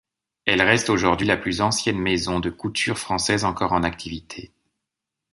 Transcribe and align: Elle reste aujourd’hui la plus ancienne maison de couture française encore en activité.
Elle 0.47 0.63
reste 0.63 0.89
aujourd’hui 0.89 1.27
la 1.27 1.37
plus 1.37 1.61
ancienne 1.61 1.99
maison 1.99 2.39
de 2.39 2.49
couture 2.49 2.97
française 2.97 3.45
encore 3.45 3.71
en 3.71 3.83
activité. 3.83 4.51